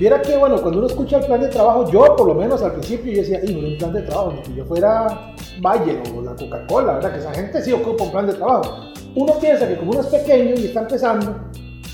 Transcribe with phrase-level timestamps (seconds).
[0.00, 2.72] Viera que, bueno, cuando uno escucha el plan de trabajo, yo por lo menos al
[2.72, 6.34] principio yo decía, no un plan de trabajo, ni que yo fuera Bayer o la
[6.34, 7.12] Coca-Cola, ¿verdad?
[7.12, 8.86] Que esa gente sí ocupa un plan de trabajo.
[9.14, 11.50] Uno piensa que como uno es pequeño y está empezando,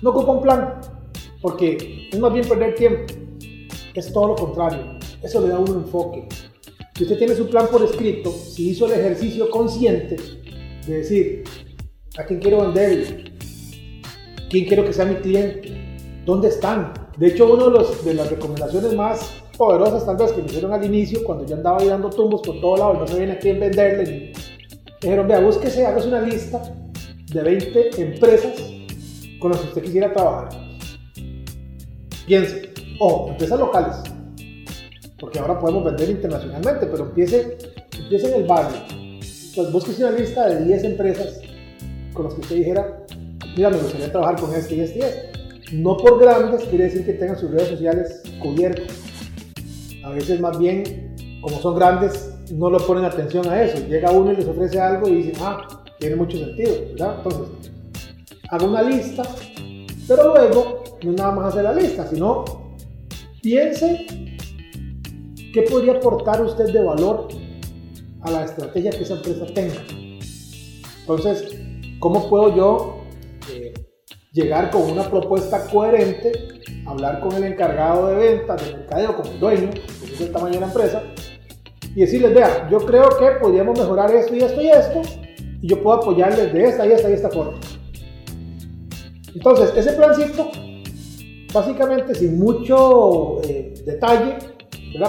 [0.00, 0.80] no ocupa un plan,
[1.42, 3.12] porque es más bien perder tiempo.
[3.92, 6.26] Es todo lo contrario, eso le da a uno enfoque.
[6.96, 10.16] Si usted tiene su plan por escrito, si hizo el ejercicio consciente
[10.86, 11.44] de decir,
[12.16, 13.34] ¿a quién quiero venderle?
[14.48, 15.98] ¿Quién quiero que sea mi cliente?
[16.24, 17.09] ¿Dónde están?
[17.20, 20.82] De hecho, una de, de las recomendaciones más poderosas tal vez que me hicieron al
[20.82, 23.60] inicio, cuando yo andaba ahí dando tumbos por todo lado y no sabía a quién
[23.60, 24.32] venderle,
[25.02, 26.62] dijeron, vea, búsquese, hágase una lista
[27.30, 28.54] de 20 empresas
[29.38, 30.48] con las que usted quisiera trabajar.
[32.26, 33.96] Piense, o empresas locales,
[35.18, 37.58] porque ahora podemos vender internacionalmente, pero empiece,
[37.98, 38.80] empiece en el barrio.
[38.88, 41.38] Entonces, búsquese una lista de 10 empresas
[42.14, 43.04] con las que usted dijera,
[43.54, 45.39] mira, me gustaría trabajar con este y este y este
[45.72, 48.96] no por grandes quiere decir que tengan sus redes sociales cubiertas.
[50.04, 53.78] A veces más bien, como son grandes, no le ponen atención a eso.
[53.86, 57.16] Llega uno y les ofrece algo y dicen, ah, tiene mucho sentido, ¿verdad?
[57.18, 57.70] Entonces,
[58.50, 59.22] haga una lista,
[60.08, 62.44] pero luego no nada más hacer la lista, sino
[63.42, 64.06] piense
[65.52, 67.28] qué podría aportar usted de valor
[68.22, 69.82] a la estrategia que esa empresa tenga.
[71.00, 71.56] Entonces,
[72.00, 72.99] ¿cómo puedo yo
[74.32, 76.32] llegar con una propuesta coherente,
[76.86, 80.54] hablar con el encargado de ventas, de mercadeo, con el dueño, que es el tamaño
[80.54, 81.02] de la empresa,
[81.94, 85.02] y decirles, vea, yo creo que podríamos mejorar esto y esto y esto,
[85.60, 87.58] y yo puedo apoyarles de esta y esta y esta forma.
[89.34, 90.50] Entonces, ese plancito,
[91.52, 94.38] básicamente sin mucho eh, detalle,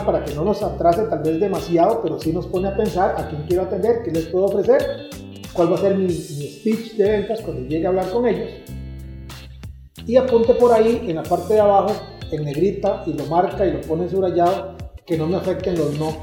[0.05, 3.27] para que no nos atrase tal vez demasiado, pero sí nos pone a pensar a
[3.29, 5.09] quién quiero atender, qué les puedo ofrecer,
[5.53, 8.49] cuál va a ser mi speech de ventas cuando llegue a hablar con ellos
[10.07, 11.93] y apunte por ahí en la parte de abajo
[12.31, 14.75] en negrita y lo marca y lo pone subrayado
[15.05, 16.15] que no me afecten los no.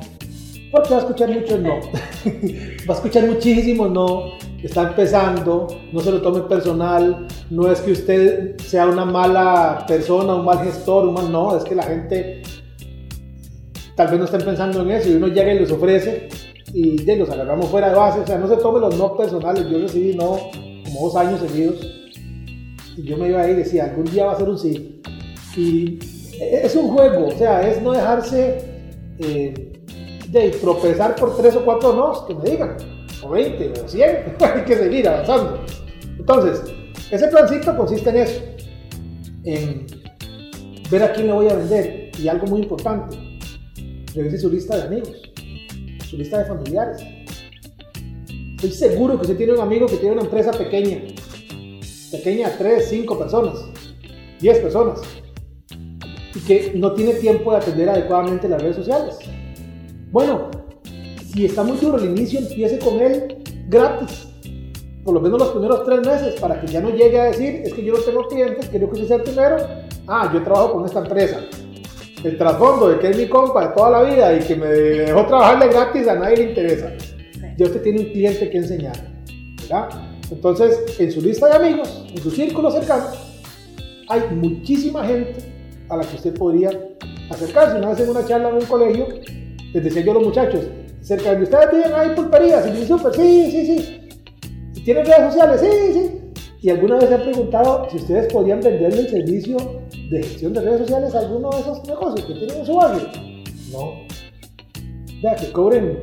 [0.70, 1.74] Porque va a escuchar mucho el no.
[2.88, 7.92] Va a escuchar muchísimo no está empezando no se lo tome personal no es que
[7.92, 12.42] usted sea una mala persona un mal gestor un mal no es que la gente
[13.94, 16.28] tal vez no estén pensando en eso y uno llega y les ofrece
[16.72, 18.20] y ya los agarramos fuera de base.
[18.20, 19.68] O sea no se tome los no personales.
[19.68, 20.38] Yo recibí no
[20.84, 21.76] como dos años seguidos
[23.04, 25.02] yo me iba ahí y decía, algún día va a ser un sí.
[25.56, 25.98] Y
[26.40, 28.58] es un juego, o sea, es no dejarse
[29.18, 29.72] eh,
[30.28, 32.76] de tropezar por tres o cuatro no, que me digan,
[33.22, 35.64] o 20 o 100, hay que seguir avanzando.
[36.18, 36.62] Entonces,
[37.10, 38.40] ese plancito consiste en eso,
[39.44, 39.86] en
[40.90, 43.16] ver a quién le voy a vender y algo muy importante,
[44.14, 45.22] revise su lista de amigos,
[46.08, 47.02] su lista de familiares.
[48.56, 51.00] Estoy seguro que usted tiene un amigo que tiene una empresa pequeña
[52.10, 53.54] pequeña, 3, 5 personas,
[54.40, 55.00] 10 personas,
[56.34, 59.18] y que no tiene tiempo de atender adecuadamente las redes sociales.
[60.10, 60.50] Bueno,
[61.32, 64.28] si está muy duro el inicio, empiece con él gratis,
[65.04, 67.72] por lo menos los primeros tres meses, para que ya no llegue a decir, es
[67.72, 69.56] que yo no tengo clientes, quiero que usted sea el primero,
[70.06, 71.40] ah, yo trabajo con esta empresa.
[72.24, 75.24] El trasfondo de que es mi compa de toda la vida y que me dejó
[75.26, 76.92] trabajarle gratis a nadie le interesa.
[77.56, 78.96] Ya usted tiene un cliente que enseñar,
[79.62, 80.07] ¿verdad?
[80.30, 83.06] Entonces, en su lista de amigos, en su círculo cercano,
[84.08, 85.36] hay muchísima gente
[85.88, 86.70] a la que usted podría
[87.30, 87.78] acercarse.
[87.78, 89.08] Una vez en una charla en un colegio,
[89.72, 90.64] les decía yo a los muchachos,
[91.00, 94.82] cerca de ustedes tienen ahí pulperías y súper, sí, sí, sí.
[94.84, 95.60] ¿Tienen redes sociales?
[95.60, 96.44] Sí, sí.
[96.60, 99.56] Y alguna vez se han preguntado si ustedes podían venderle el servicio
[100.10, 103.08] de gestión de redes sociales a alguno de esos negocios que tienen en su barrio.
[103.70, 103.92] No.
[105.22, 106.00] Vea, que cobren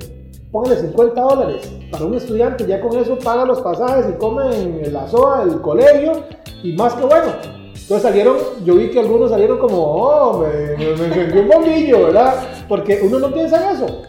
[0.55, 4.93] póngale 50 dólares para un estudiante, ya con eso paga los pasajes y come en
[4.93, 6.23] la SOA del colegio
[6.63, 7.33] y más que bueno.
[7.73, 12.35] Entonces salieron, yo vi que algunos salieron como, oh, me, me, un bombillo, ¿verdad?
[12.69, 14.01] Porque uno no piensa en eso.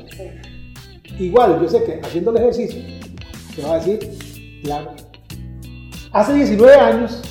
[1.18, 2.80] Igual, yo sé que haciendo el ejercicio,
[3.56, 4.92] se va a decir, claro.
[6.12, 7.22] Hace 19 años,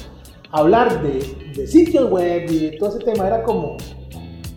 [0.51, 3.77] hablar de, de sitios web y de todo ese tema era como,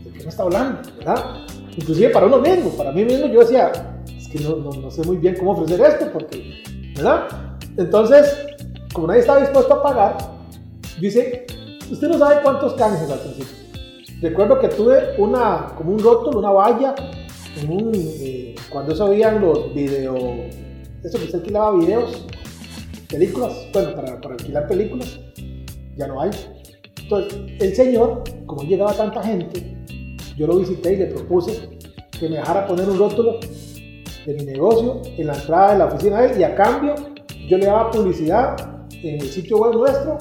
[0.04, 0.81] ¿de qué me está hablando?
[0.99, 1.46] ¿Verdad?
[1.76, 3.88] Inclusive para uno mismo, para mí mismo yo decía,
[4.30, 6.62] que no, no, sé muy bien cómo ofrecer esto, porque,
[6.96, 7.28] ¿verdad?
[7.76, 8.36] Entonces,
[8.92, 10.38] como nadie estaba dispuesto a pagar,
[11.00, 11.46] Dice,
[11.92, 13.54] usted no sabe cuántos canjes al principio.
[14.20, 16.94] Recuerdo que tuve una, como un rótulo, una valla,
[17.69, 20.16] un, eh, cuando eso habían los video,
[21.04, 22.26] eso que usted alquilaba videos,
[23.08, 25.20] películas, bueno, para, para alquilar películas,
[25.96, 26.30] ya no hay.
[27.00, 29.76] Entonces, el señor, como llegaba tanta gente,
[30.36, 31.78] yo lo visité y le propuse
[32.19, 33.38] que me dejara poner un rótulo
[34.28, 36.94] de mi negocio en la entrada de la oficina de él y a cambio
[37.48, 38.56] yo le daba publicidad
[39.02, 40.19] en el sitio web nuestro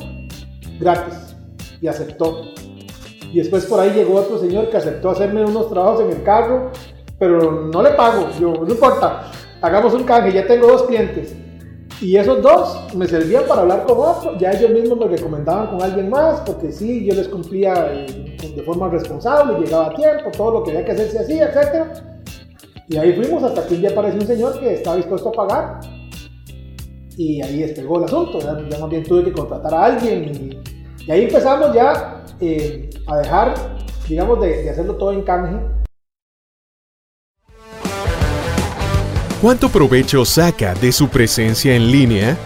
[0.80, 1.36] gratis
[1.81, 2.42] y aceptó.
[3.33, 6.71] Y después por ahí llegó otro señor que aceptó hacerme unos trabajos en el carro,
[7.19, 9.30] pero no le pago, yo, no importa,
[9.62, 11.36] hagamos un canje, ya tengo dos clientes.
[12.00, 15.81] Y esos dos me servían para hablar con otro, ya ellos mismos me recomendaban con
[15.81, 20.59] alguien más, porque sí, yo les cumplía eh, de forma responsable, llegaba a tiempo, todo
[20.59, 22.17] lo que había que hacer se hacía, etc.
[22.89, 25.80] Y ahí fuimos hasta que un día apareció un señor que estaba dispuesto a pagar
[27.18, 30.24] y ahí despegó el asunto, ya, ya más bien tuve que contratar a alguien
[31.06, 33.56] y, ahí empezamos ya eh, a dejar,
[34.07, 35.57] digamos, de, de hacerlo todo en canje.
[39.42, 42.38] ¿Cuánto provecho saca de su presencia en línea?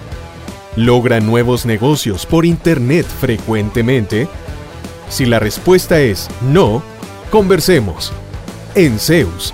[0.75, 4.27] ¿Logra nuevos negocios por Internet frecuentemente?
[5.09, 6.81] Si la respuesta es no,
[7.29, 8.11] conversemos.
[8.73, 9.53] En Zeus